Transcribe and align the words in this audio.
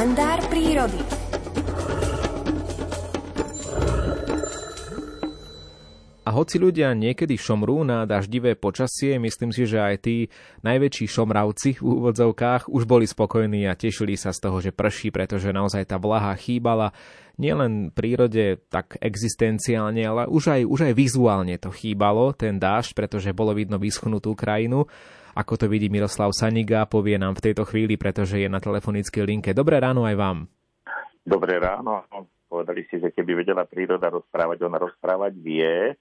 Kalendár 0.00 0.40
prírody. 0.48 0.96
A 6.24 6.30
hoci 6.32 6.56
ľudia 6.56 6.96
niekedy 6.96 7.36
šomrú 7.36 7.84
na 7.84 8.08
daždivé 8.08 8.56
počasie, 8.56 9.20
myslím 9.20 9.52
si, 9.52 9.68
že 9.68 9.76
aj 9.76 9.96
tí 10.00 10.32
najväčší 10.64 11.04
šomravci 11.04 11.84
v 11.84 11.84
úvodzovkách 11.84 12.72
už 12.72 12.88
boli 12.88 13.04
spokojní 13.04 13.68
a 13.68 13.76
tešili 13.76 14.16
sa 14.16 14.32
z 14.32 14.40
toho, 14.40 14.64
že 14.64 14.72
prší, 14.72 15.12
pretože 15.12 15.52
naozaj 15.52 15.92
tá 15.92 16.00
vlaha 16.00 16.32
chýbala 16.32 16.96
nielen 17.36 17.92
prírode 17.92 18.56
tak 18.72 18.96
existenciálne, 19.04 20.00
ale 20.00 20.32
už 20.32 20.48
aj, 20.48 20.60
už 20.64 20.80
aj 20.88 20.94
vizuálne 20.96 21.60
to 21.60 21.68
chýbalo, 21.76 22.32
ten 22.32 22.56
dážď, 22.56 22.96
pretože 22.96 23.36
bolo 23.36 23.52
vidno 23.52 23.76
vyschnutú 23.76 24.32
krajinu. 24.32 24.88
Ako 25.38 25.54
to 25.54 25.70
vidí 25.70 25.86
Miroslav 25.86 26.34
Saniga, 26.34 26.90
povie 26.90 27.14
nám 27.14 27.38
v 27.38 27.50
tejto 27.50 27.62
chvíli, 27.62 27.94
pretože 27.94 28.42
je 28.42 28.50
na 28.50 28.58
telefonickej 28.58 29.22
linke. 29.22 29.50
Dobré 29.54 29.78
ráno 29.78 30.02
aj 30.02 30.16
vám. 30.18 30.38
Dobré 31.22 31.62
ráno. 31.62 32.02
Povedali 32.50 32.82
ste, 32.90 32.98
že 32.98 33.14
keby 33.14 33.46
vedela 33.46 33.62
príroda 33.62 34.10
rozprávať, 34.10 34.58
ona 34.66 34.82
rozprávať 34.82 35.38
vie 35.38 35.94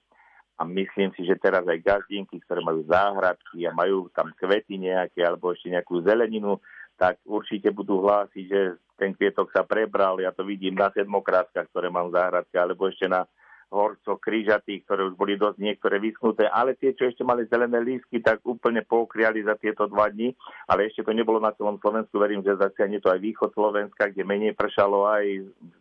a 0.58 0.62
myslím 0.66 1.14
si, 1.14 1.22
že 1.24 1.38
teraz 1.38 1.62
aj 1.62 1.78
gazdinky, 1.78 2.42
ktoré 2.42 2.66
majú 2.66 2.82
záhradky 2.90 3.70
a 3.70 3.72
majú 3.72 4.10
tam 4.10 4.34
kvety 4.34 4.82
nejaké 4.82 5.22
alebo 5.22 5.54
ešte 5.54 5.70
nejakú 5.70 6.02
zeleninu, 6.02 6.58
tak 6.98 7.22
určite 7.24 7.70
budú 7.70 8.02
hlásiť, 8.02 8.44
že 8.50 8.82
ten 9.00 9.16
kvietok 9.16 9.54
sa 9.54 9.64
prebral. 9.64 10.20
Ja 10.20 10.36
to 10.36 10.44
vidím 10.44 10.76
na 10.76 10.92
sedmokrátkach, 10.92 11.70
ktoré 11.72 11.88
mám 11.88 12.12
v 12.12 12.20
záhradke, 12.20 12.58
alebo 12.60 12.90
ešte 12.92 13.08
na 13.08 13.24
horco 13.70 14.18
krížatých, 14.18 14.86
ktoré 14.86 15.02
už 15.10 15.16
boli 15.16 15.38
dosť 15.38 15.62
niektoré 15.62 16.02
vyschnuté, 16.02 16.50
ale 16.50 16.74
tie, 16.74 16.98
čo 16.98 17.06
ešte 17.06 17.22
mali 17.22 17.46
zelené 17.46 17.78
lístky, 17.80 18.20
tak 18.20 18.42
úplne 18.42 18.82
pokriali 18.82 19.46
za 19.46 19.54
tieto 19.56 19.86
dva 19.86 20.10
dni, 20.10 20.34
ale 20.66 20.90
ešte 20.90 21.06
to 21.06 21.14
nebolo 21.14 21.38
na 21.38 21.54
celom 21.54 21.78
Slovensku, 21.78 22.18
verím, 22.18 22.42
že 22.42 22.58
zasiahne 22.58 22.98
to 22.98 23.14
aj 23.14 23.22
východ 23.22 23.54
Slovenska, 23.54 24.10
kde 24.10 24.26
menej 24.26 24.58
pršalo 24.58 25.06
aj 25.06 25.26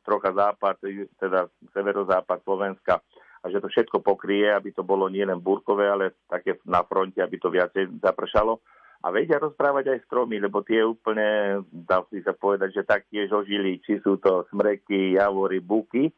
trocha 0.05 0.31
západ, 0.37 0.85
teda 1.17 1.49
severozápad 1.73 2.39
Slovenska 2.45 3.01
a 3.43 3.47
že 3.51 3.63
to 3.63 3.71
všetko 3.71 4.03
pokrie, 4.03 4.51
aby 4.51 4.75
to 4.75 4.83
bolo 4.83 5.07
nielen 5.07 5.39
búrkové, 5.39 5.87
ale 5.87 6.19
také 6.27 6.59
na 6.67 6.83
fronte, 6.83 7.23
aby 7.23 7.39
to 7.39 7.49
viacej 7.49 8.03
zapršalo. 8.03 8.59
A 8.99 9.15
vedia 9.15 9.39
rozprávať 9.39 9.95
aj 9.95 10.11
stromy, 10.11 10.43
lebo 10.43 10.67
tie 10.67 10.83
úplne, 10.83 11.63
dá 11.71 12.03
si 12.11 12.19
sa 12.27 12.35
povedať, 12.35 12.83
že 12.83 12.83
taktiež 12.83 13.31
ožili, 13.31 13.79
či 13.79 14.03
sú 14.03 14.19
to 14.19 14.43
smreky, 14.51 15.15
javory, 15.15 15.63
buky. 15.63 16.11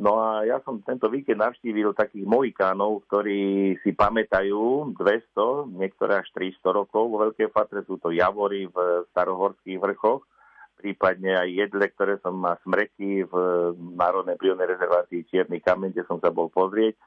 No 0.00 0.18
a 0.18 0.48
ja 0.48 0.56
som 0.64 0.80
tento 0.80 1.06
víkend 1.12 1.38
navštívil 1.38 1.92
takých 1.92 2.24
mojikánov, 2.24 3.04
ktorí 3.06 3.76
si 3.84 3.92
pamätajú 3.92 4.96
200, 4.96 5.68
niektoré 5.68 6.24
až 6.24 6.28
300 6.32 6.64
rokov. 6.72 7.12
Vo 7.12 7.20
Veľkej 7.28 7.52
Fatre 7.52 7.84
sú 7.84 8.00
to 8.00 8.08
javory 8.08 8.66
v 8.72 8.76
starohorských 9.12 9.78
vrchoch 9.78 10.24
prípadne 10.82 11.38
aj 11.38 11.48
jedle, 11.54 11.86
ktoré 11.94 12.18
som 12.18 12.34
má 12.34 12.58
smreky 12.66 13.22
v 13.22 13.34
Národnej 13.94 14.34
prírodnej 14.34 14.74
rezervácii 14.74 15.30
Čierny 15.30 15.62
kameň, 15.62 15.94
kde 15.94 16.02
som 16.10 16.18
sa 16.18 16.34
bol 16.34 16.50
pozrieť, 16.50 16.98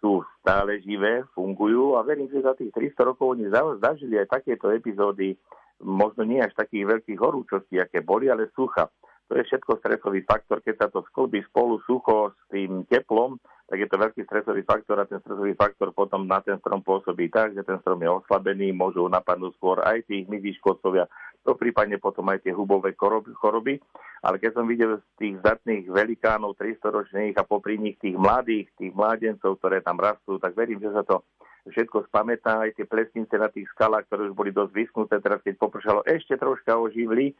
sú 0.00 0.24
stále 0.40 0.80
živé, 0.80 1.28
fungujú 1.36 2.00
a 2.00 2.06
verím, 2.06 2.32
že 2.32 2.40
za 2.40 2.56
tých 2.56 2.72
300 2.72 3.04
rokov 3.12 3.36
oni 3.36 3.52
zažili 3.84 4.16
aj 4.16 4.40
takéto 4.40 4.72
epizódy, 4.72 5.36
možno 5.84 6.24
nie 6.24 6.40
až 6.40 6.56
takých 6.56 6.96
veľkých 6.96 7.20
horúčostí, 7.20 7.76
aké 7.76 8.00
boli, 8.00 8.32
ale 8.32 8.48
sucha. 8.56 8.88
To 9.28 9.36
je 9.36 9.44
všetko 9.44 9.84
stresový 9.84 10.24
faktor, 10.24 10.64
keď 10.64 10.74
sa 10.80 10.88
to 10.88 11.04
sklbí 11.12 11.44
spolu 11.52 11.76
sucho 11.84 12.32
s 12.32 12.40
tým 12.48 12.88
teplom, 12.88 13.36
tak 13.68 13.84
je 13.84 13.88
to 13.92 14.00
veľký 14.00 14.24
stresový 14.24 14.64
faktor 14.64 14.96
a 14.96 15.04
ten 15.04 15.20
stresový 15.20 15.52
faktor 15.52 15.92
potom 15.92 16.24
na 16.24 16.40
ten 16.40 16.56
strom 16.64 16.80
pôsobí 16.80 17.28
tak, 17.28 17.52
že 17.52 17.60
ten 17.60 17.76
strom 17.84 18.00
je 18.00 18.08
oslabený, 18.08 18.72
môžu 18.72 19.04
napadnúť 19.12 19.52
skôr 19.60 19.84
aj 19.84 20.08
tí 20.08 20.24
hmyzí 20.24 20.56
škodcovia, 20.56 21.04
to 21.44 21.52
prípadne 21.52 22.00
potom 22.00 22.24
aj 22.32 22.40
tie 22.40 22.56
hubové 22.56 22.96
choroby. 22.96 23.76
Ale 24.24 24.40
keď 24.40 24.50
som 24.56 24.64
videl 24.64 24.96
z 24.96 25.06
tých 25.20 25.34
zdatných 25.44 25.84
velikánov 25.92 26.56
300 26.56 26.88
ročných 26.88 27.34
a 27.36 27.44
popri 27.44 27.76
nich 27.76 28.00
tých 28.00 28.16
mladých, 28.16 28.72
tých 28.80 28.96
mládencov, 28.96 29.60
ktoré 29.60 29.84
tam 29.84 30.00
rastú, 30.00 30.40
tak 30.40 30.56
verím, 30.56 30.80
že 30.80 30.90
sa 30.90 31.04
to 31.04 31.22
všetko 31.68 32.08
spamätá, 32.08 32.64
aj 32.64 32.80
tie 32.80 32.88
plesnice 32.88 33.36
na 33.36 33.52
tých 33.52 33.68
skalách, 33.76 34.08
ktoré 34.08 34.32
už 34.32 34.34
boli 34.34 34.50
dosť 34.50 34.72
vyschnuté, 34.72 35.20
teraz 35.20 35.44
keď 35.44 35.60
popršalo, 35.60 36.00
ešte 36.08 36.40
troška 36.40 36.80
oživli 36.80 37.36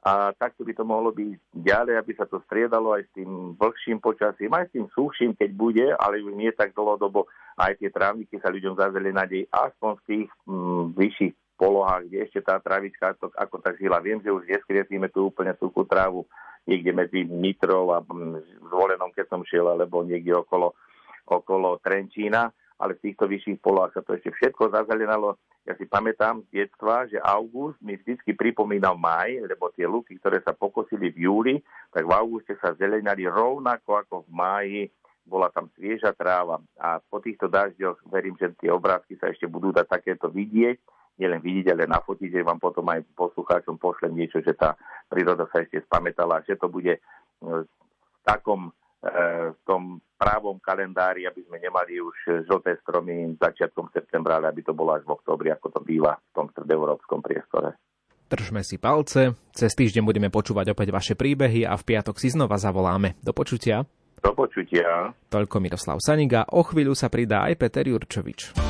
a 0.00 0.32
takto 0.32 0.64
by 0.64 0.72
to 0.72 0.80
mohlo 0.80 1.12
byť 1.12 1.60
ďalej, 1.60 1.94
aby 2.00 2.12
sa 2.16 2.24
to 2.24 2.40
striedalo 2.48 2.96
aj 2.96 3.04
s 3.04 3.10
tým 3.20 3.52
vlhším 3.60 4.00
počasím, 4.00 4.48
aj 4.56 4.72
s 4.72 4.72
tým 4.72 4.86
suchším, 4.96 5.36
keď 5.36 5.50
bude, 5.52 5.86
ale 6.00 6.24
už 6.24 6.32
nie 6.40 6.48
tak 6.56 6.72
dlhodobo. 6.72 7.28
Aj 7.60 7.76
tie 7.76 7.92
trávniky 7.92 8.40
sa 8.40 8.48
ľuďom 8.48 8.80
zazeli 8.80 9.12
nádej 9.12 9.44
aspoň 9.52 10.00
v 10.00 10.04
tých 10.08 10.28
mm, 10.48 10.96
vyšších 10.96 11.34
polohách, 11.60 12.08
kde 12.08 12.18
ešte 12.24 12.40
tá 12.40 12.56
travička 12.56 13.12
to, 13.20 13.28
ako 13.36 13.60
tak 13.60 13.76
žila. 13.76 14.00
Viem, 14.00 14.24
že 14.24 14.32
už 14.32 14.48
neskriesíme 14.48 15.12
tú 15.12 15.28
úplne 15.28 15.52
suchú 15.60 15.84
trávu 15.84 16.24
niekde 16.64 16.96
medzi 16.96 17.20
Nitrou 17.28 17.92
a 17.92 18.00
mm, 18.00 18.72
Zvolenom, 18.72 19.12
keď 19.12 19.28
som 19.28 19.44
šiel, 19.44 19.68
alebo 19.68 20.00
niekde 20.00 20.32
okolo, 20.32 20.72
okolo 21.28 21.76
Trenčína, 21.84 22.48
ale 22.80 22.96
v 22.96 23.12
týchto 23.12 23.28
vyšších 23.28 23.60
polohách 23.60 23.92
sa 23.92 24.02
to 24.02 24.16
ešte 24.16 24.32
všetko 24.32 24.72
zazelenalo. 24.72 25.36
Ja 25.68 25.76
si 25.76 25.84
pamätám 25.84 26.40
z 26.48 26.64
detstva, 26.64 27.04
že 27.04 27.20
august 27.20 27.76
mi 27.84 28.00
vždy 28.00 28.32
pripomínal 28.32 28.96
maj, 28.96 29.36
lebo 29.44 29.68
tie 29.76 29.84
luky, 29.84 30.16
ktoré 30.16 30.40
sa 30.40 30.56
pokosili 30.56 31.12
v 31.12 31.28
júli, 31.28 31.54
tak 31.92 32.08
v 32.08 32.16
auguste 32.16 32.56
sa 32.56 32.72
zelenali 32.80 33.28
rovnako 33.28 34.00
ako 34.00 34.14
v 34.24 34.30
máji, 34.32 34.82
bola 35.28 35.52
tam 35.52 35.68
svieža 35.76 36.16
tráva. 36.16 36.56
A 36.80 36.96
po 36.98 37.20
týchto 37.20 37.52
dažďoch 37.52 38.00
verím, 38.08 38.40
že 38.40 38.56
tie 38.56 38.72
obrázky 38.72 39.20
sa 39.20 39.28
ešte 39.28 39.44
budú 39.44 39.70
dať 39.76 39.86
takéto 39.86 40.32
vidieť, 40.32 40.80
nielen 41.20 41.44
vidieť, 41.44 41.76
ale 41.76 41.84
nafotiť, 41.84 42.40
že 42.40 42.48
vám 42.48 42.56
potom 42.56 42.88
aj 42.88 43.04
poslucháčom 43.12 43.76
pošlem 43.76 44.16
niečo, 44.16 44.40
že 44.40 44.56
tá 44.56 44.72
príroda 45.12 45.44
sa 45.52 45.60
ešte 45.60 45.84
spamätala, 45.84 46.40
že 46.48 46.56
to 46.56 46.72
bude 46.72 46.96
v 47.44 47.68
takom 48.24 48.72
v 49.00 49.58
tom 49.64 50.00
právom 50.20 50.60
kalendári, 50.60 51.24
aby 51.24 51.40
sme 51.48 51.56
nemali 51.56 51.96
už 51.96 52.44
žlté 52.44 52.76
stromy 52.84 53.40
začiatkom 53.40 53.88
septembra, 53.88 54.36
ale 54.36 54.52
aby 54.52 54.60
to 54.60 54.76
bolo 54.76 54.92
až 54.92 55.08
v 55.08 55.16
oktobri, 55.16 55.48
ako 55.48 55.72
to 55.72 55.80
býva 55.80 56.20
v 56.20 56.32
tom 56.36 56.46
stredoeurópskom 56.52 57.24
priestore. 57.24 57.80
Držme 58.30 58.60
si 58.62 58.78
palce, 58.78 59.34
cez 59.50 59.72
týždeň 59.74 60.04
budeme 60.06 60.28
počúvať 60.30 60.76
opäť 60.76 60.94
vaše 60.94 61.14
príbehy 61.18 61.66
a 61.66 61.74
v 61.74 61.82
piatok 61.82 62.14
si 62.20 62.30
znova 62.30 62.60
zavoláme. 62.60 63.18
Do 63.24 63.34
počutia. 63.34 63.82
Do 64.20 64.36
počutia. 64.36 65.10
Toľko 65.32 65.56
Miroslav 65.58 65.98
Saniga, 65.98 66.46
o 66.52 66.62
chvíľu 66.62 66.94
sa 66.94 67.10
pridá 67.10 67.48
aj 67.48 67.58
Peter 67.58 67.82
Jurčovič. 67.82 68.69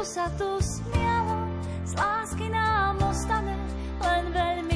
Sa 0.00 0.32
tu 0.32 0.48
smialo, 0.64 1.44
z 1.84 1.92
lásky 1.92 2.48
nám 2.48 2.96
ostane 3.04 3.52
len 4.00 4.24
veľmi 4.32 4.69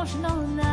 možno 0.00 0.32
nájsť. 0.56 0.69